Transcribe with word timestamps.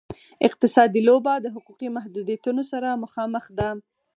اقتصادي 0.47 0.99
لوبه 1.07 1.33
د 1.39 1.45
حقوقي 1.55 1.87
محدودیتونو 1.97 2.61
سره 2.71 2.99
مخامخ 3.03 3.45
ده. 3.57 3.69